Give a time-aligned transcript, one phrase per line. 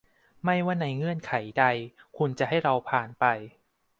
[0.43, 1.65] ไม่ว่าในเงื่อนไขใด
[2.17, 3.25] คุณจะให้เราผ่านไป